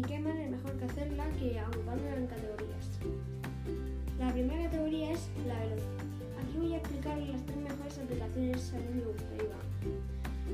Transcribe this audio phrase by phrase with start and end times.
[0.00, 2.88] ¿Y qué manera mejor que hacerla que agrupándola en categorías?
[4.18, 6.08] La primera categoría es la velocidad.
[6.40, 9.60] Aquí voy a explicar las tres mejores aplicaciones a mí me gusta, Iván.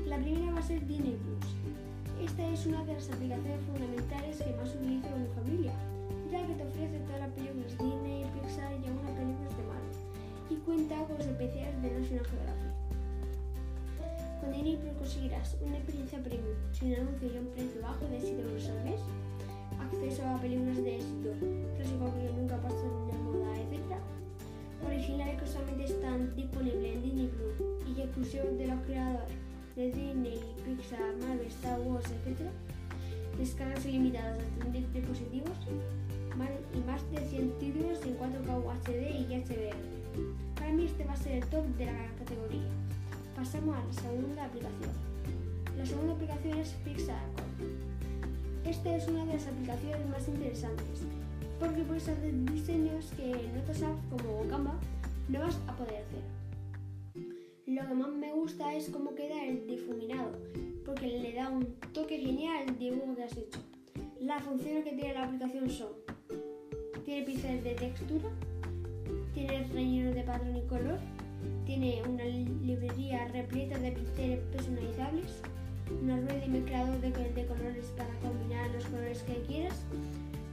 [0.05, 1.47] La primera va a ser Disney Plus.
[2.27, 5.73] Esta es una de las aplicaciones fundamentales que más utilizo con mi familia,
[6.29, 9.95] ya que te ofrece todas las películas Disney, Pixar y algunas películas de Marvel,
[10.51, 12.75] y cuenta con los especiales de National Geographic.
[14.43, 18.43] Con Disney Plus conseguirás una experiencia premium, sin anuncios y un precio bajo de 7
[18.43, 18.99] euros al mes,
[19.79, 21.29] acceso a películas de éxito,
[21.75, 23.97] clásicos que nunca pasan de moda, etc.
[24.85, 29.29] Originales que solamente están disponibles en Disney Plus y exclusivos de los creadores
[29.75, 32.49] de Disney, Pixar, Marvel, Star Wars, etc.
[33.37, 35.57] Descargas ilimitadas hasta 10 dispositivos
[36.73, 39.75] y más de 100 títulos en 4K UHD y HDR.
[40.55, 42.69] Para mí este va a ser el top de la categoría.
[43.35, 44.91] Pasamos a la segunda aplicación.
[45.77, 47.21] La segunda aplicación es Pixar
[48.67, 50.99] Esta es una de las aplicaciones más interesantes
[51.57, 54.75] porque puedes hacer diseños que en otras apps como Canva
[55.29, 56.21] no vas a poder hacer.
[57.65, 60.31] Lo que más me gusta es cómo queda el difuminado,
[60.85, 63.59] porque le da un toque genial al dibujo que has hecho.
[64.19, 65.93] Las funciones que tiene la aplicación son,
[67.05, 68.29] tiene pinceles de textura,
[69.33, 70.99] tiene relleno de patrón y color,
[71.65, 75.26] tiene una librería repleta de pinceles personalizables,
[76.47, 79.75] y mezclador de, de colores para combinar los colores que quieras,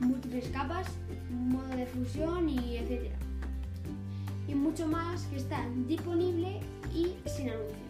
[0.00, 0.88] múltiples capas,
[1.30, 3.16] modo de fusión y etcétera
[4.46, 6.60] y mucho más que está disponible
[6.94, 7.80] y sin anuncios.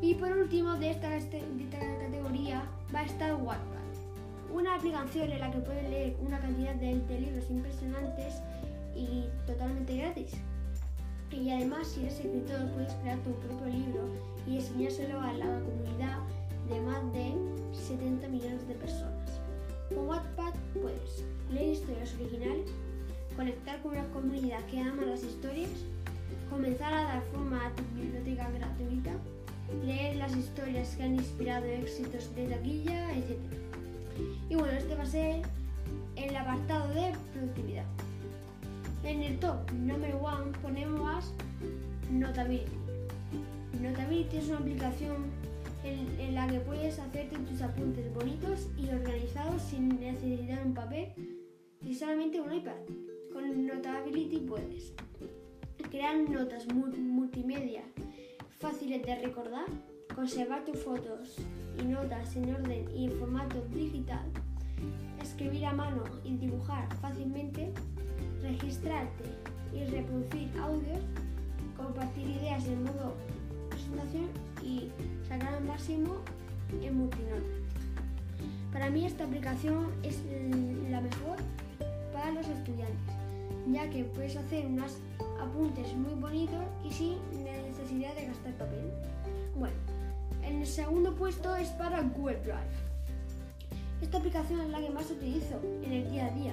[0.00, 2.62] Y por último de esta, este, de esta categoría
[2.94, 7.20] va a estar Wattpad, una aplicación en la que puedes leer una cantidad de, de
[7.20, 8.40] libros impresionantes
[8.96, 10.32] y totalmente gratis.
[11.30, 14.08] Y además, si eres escritor, puedes crear tu propio libro
[14.48, 16.18] y enseñárselo a la comunidad
[16.70, 17.34] de más de
[17.72, 19.40] 70 millones de personas.
[19.88, 22.70] Con Wattpad puedes leer historias originales,
[23.36, 25.70] conectar con una comunidad que ama las historias,
[26.48, 29.10] comenzar a dar forma a tu biblioteca gratuita,
[29.84, 33.38] leer las historias que han inspirado éxitos de taquilla, etc.
[34.48, 35.42] Y bueno, este va a ser
[36.16, 37.84] el apartado de productividad.
[39.02, 41.32] En el top número one ponemos
[42.10, 42.70] Notability.
[43.80, 45.49] Notability es una aplicación
[45.84, 51.08] en, en, la que puedes hacerte tus apuntes bonitos y organizados sin necesitar un papel
[51.82, 52.76] y solamente un iPad.
[53.32, 54.92] Con Notability puedes
[55.90, 57.82] crear notas multimedia
[58.60, 59.64] fáciles de recordar,
[60.14, 61.36] conservar tus fotos
[61.80, 64.24] y notas en orden y en formato digital,
[65.20, 67.72] escribir a mano y dibujar fácilmente,
[68.42, 69.24] registrarte
[69.72, 71.00] y reproducir audios,
[71.76, 73.14] compartir ideas en modo
[73.70, 74.28] presentación
[74.62, 74.90] y
[75.30, 76.16] sacar al máximo
[76.82, 77.42] en.
[78.72, 80.20] Para mí esta aplicación es
[80.90, 81.36] la mejor
[82.12, 83.14] para los estudiantes,
[83.70, 84.98] ya que puedes hacer unos
[85.40, 87.14] apuntes muy bonitos y sin
[87.44, 88.90] necesidad de gastar papel.
[89.56, 89.76] Bueno,
[90.42, 92.76] en el segundo puesto es para Google Drive.
[94.02, 96.52] Esta aplicación es la que más utilizo en el día a día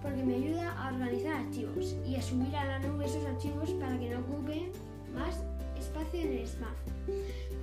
[0.00, 3.98] porque me ayuda a organizar archivos y a subir a la nube esos archivos para
[3.98, 4.70] que no ocupen
[5.14, 5.42] más
[5.78, 6.93] espacio en el smartphone.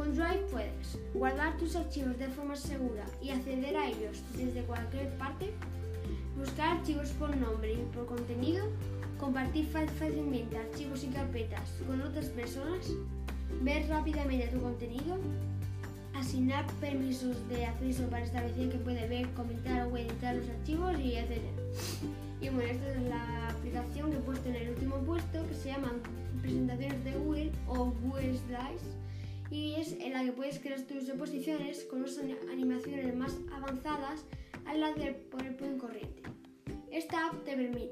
[0.01, 5.15] Con Drive puedes guardar tus archivos de forma segura y acceder a ellos desde cualquier
[5.19, 5.53] parte,
[6.35, 8.65] buscar archivos por nombre y por contenido,
[9.19, 12.89] compartir fácilmente archivos y carpetas con otras personas,
[13.61, 15.19] ver rápidamente tu contenido,
[16.15, 21.17] asignar permisos de acceso para establecer que puede ver, comentar o editar los archivos y
[21.17, 21.43] etc.
[22.41, 25.69] Y bueno, esta es la aplicación que he puesto en el último puesto que se
[25.69, 25.91] llama
[26.41, 28.81] Presentaciones de Google o Google Slides
[29.51, 32.17] y es en la que puedes crear tus exposiciones con unas
[32.49, 34.25] animaciones más avanzadas
[34.65, 36.23] al lado del PowerPoint corriente.
[36.89, 37.91] Esta app te permite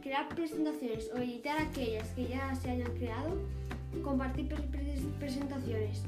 [0.00, 3.36] crear presentaciones o editar aquellas que ya se hayan creado,
[4.02, 4.48] compartir
[5.18, 6.04] presentaciones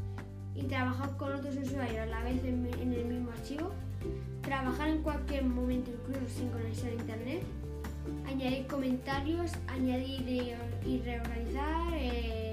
[0.55, 3.73] y trabajar con otros usuarios a la vez en, el mismo archivo,
[4.43, 7.43] trabajar en cualquier momento incluso sin conexión a internet,
[8.27, 10.57] añadir comentarios, añadir
[10.87, 12.44] y, reorganizar, eh.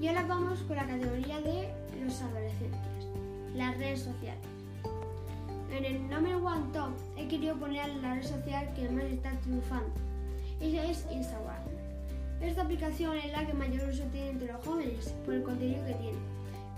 [0.00, 1.72] Y ahora vamos con la categoría de
[2.04, 2.80] los adolescentes,
[3.54, 4.44] las redes sociales.
[5.70, 9.92] En el number one top he querido poner la red social que más está triunfando.
[10.60, 11.62] Ella es Instagram.
[12.40, 15.94] Esta aplicación es la que mayor uso tiene entre los jóvenes por el contenido que
[15.94, 16.18] tiene.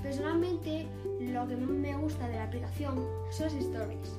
[0.03, 0.87] Personalmente,
[1.21, 4.17] lo que más me gusta de la aplicación son las stories.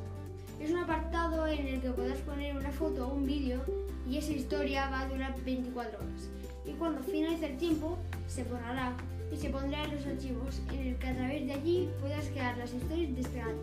[0.59, 3.61] Es un apartado en el que podrás poner una foto o un vídeo
[4.09, 6.29] y esa historia va a durar 24 horas.
[6.65, 7.97] Y cuando finalice el tiempo,
[8.27, 8.93] se borrará
[9.31, 12.57] y se pondrá en los archivos en el que a través de allí puedas crear
[12.57, 13.15] las historias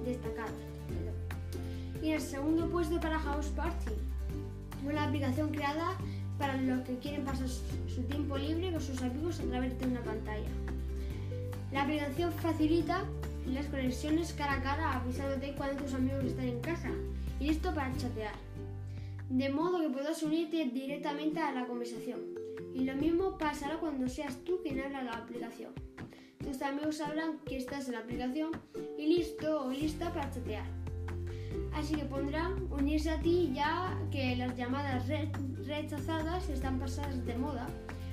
[0.04, 0.52] destacadas.
[2.02, 3.90] el segundo puesto para House Party,
[4.84, 5.96] una aplicación creada
[6.38, 10.00] para los que quieren pasar su tiempo libre con sus amigos a través de una
[10.02, 10.48] pantalla.
[11.72, 13.04] La aplicación facilita
[13.46, 16.90] las conexiones cara a cara avisándote cuando tus amigos están en casa
[17.40, 18.45] y listo para chatear.
[19.28, 22.20] De modo que puedas unirte directamente a la conversación.
[22.74, 25.72] Y lo mismo pasará cuando seas tú quien habla la aplicación.
[26.38, 28.52] Tus amigos sabrán que estás en la aplicación
[28.96, 30.64] y listo o lista para chatear.
[31.74, 35.06] Así que pondrán unirse a ti ya que las llamadas
[35.66, 37.66] rechazadas están pasadas de moda.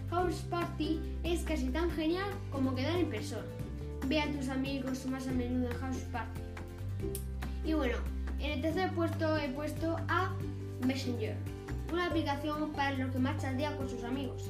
[0.10, 3.44] House Party es casi tan genial como quedar en persona.
[4.08, 6.42] Ve a tus amigos más a menudo en House Party.
[7.66, 7.98] Y bueno,
[8.40, 10.33] en el tercer puesto he puesto a
[11.04, 11.36] Messenger,
[11.92, 14.50] una aplicación para los que más chatean con sus amigos.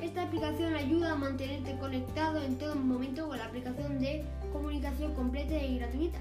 [0.00, 5.60] Esta aplicación ayuda a mantenerte conectado en todo momento con la aplicación de comunicación completa
[5.60, 6.18] y gratuita,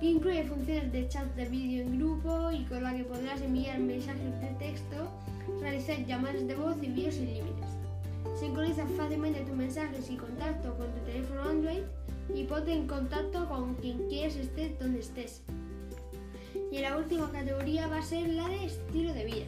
[0.00, 3.78] que incluye funciones de chat de vídeo en grupo y con la que podrás enviar
[3.78, 5.10] mensajes de texto,
[5.60, 7.68] realizar llamadas de voz y vídeos sin límites.
[8.40, 11.82] Sincroniza fácilmente tus mensajes y contacto con tu teléfono Android
[12.34, 15.42] y ponte en contacto con quien quieres estés donde estés.
[16.70, 19.46] Y la última categoría va a ser la de estilo de vida.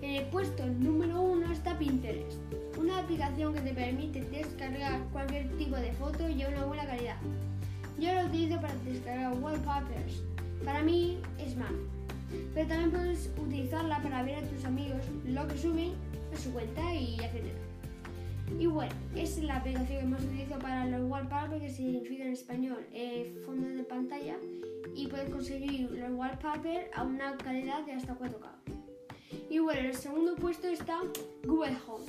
[0.00, 2.38] En el puesto número uno está Pinterest,
[2.78, 7.16] una aplicación que te permite descargar cualquier tipo de foto y a una buena calidad.
[7.98, 10.22] Yo lo utilizo para descargar wallpapers.
[10.64, 11.72] Para mí es más.
[12.54, 15.92] Pero también puedes utilizarla para ver a tus amigos lo que suben
[16.34, 17.44] a su cuenta y etc.
[18.58, 22.86] Y bueno, es la aplicación que más utilizo para los wallpapers, que significa en español
[22.92, 24.36] eh, fondo de pantalla,
[24.94, 28.74] y puedes conseguir los wallpapers a una calidad de hasta 4K.
[29.50, 31.00] Y bueno, en el segundo puesto está
[31.44, 32.04] Google Home,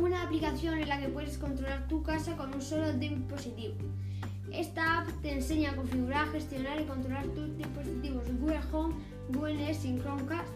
[0.00, 3.74] una aplicación en la que puedes controlar tu casa con un solo dispositivo.
[4.52, 8.94] Esta app te enseña a configurar, gestionar y controlar tus dispositivos Google Home,
[9.32, 10.48] Google Nest y Chromecast,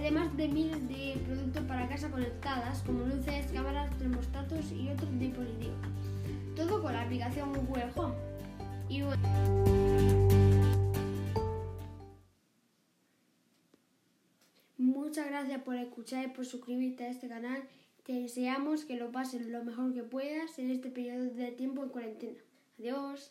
[0.00, 5.76] además de miles de productos para casa conectadas como luces, cámaras, termostatos y otros dispositivos.
[6.56, 8.14] Todo con la aplicación Google Home.
[8.88, 9.02] Y
[14.78, 17.62] Muchas gracias por escuchar y por suscribirte a este canal.
[18.04, 21.90] Te deseamos que lo pases lo mejor que puedas en este periodo de tiempo en
[21.90, 22.38] cuarentena.
[22.78, 23.30] Adiós.